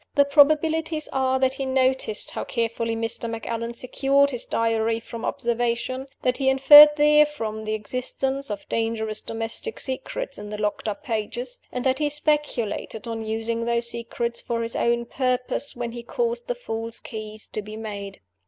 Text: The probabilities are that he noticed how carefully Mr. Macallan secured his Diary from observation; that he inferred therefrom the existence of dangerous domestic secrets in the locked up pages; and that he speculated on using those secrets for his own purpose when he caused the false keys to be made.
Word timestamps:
The 0.15 0.25
probabilities 0.25 1.07
are 1.13 1.37
that 1.37 1.53
he 1.53 1.63
noticed 1.67 2.31
how 2.31 2.43
carefully 2.43 2.95
Mr. 2.95 3.29
Macallan 3.29 3.75
secured 3.75 4.31
his 4.31 4.45
Diary 4.45 4.99
from 4.99 5.23
observation; 5.23 6.07
that 6.23 6.37
he 6.39 6.49
inferred 6.49 6.95
therefrom 6.95 7.65
the 7.65 7.75
existence 7.75 8.49
of 8.49 8.67
dangerous 8.67 9.21
domestic 9.21 9.79
secrets 9.79 10.39
in 10.39 10.49
the 10.49 10.57
locked 10.57 10.87
up 10.87 11.03
pages; 11.03 11.61
and 11.71 11.83
that 11.85 11.99
he 11.99 12.09
speculated 12.09 13.07
on 13.07 13.23
using 13.23 13.65
those 13.65 13.89
secrets 13.89 14.41
for 14.41 14.63
his 14.63 14.75
own 14.75 15.05
purpose 15.05 15.75
when 15.75 15.91
he 15.91 16.01
caused 16.01 16.47
the 16.47 16.55
false 16.55 16.99
keys 16.99 17.45
to 17.49 17.61
be 17.61 17.77
made. 17.77 18.21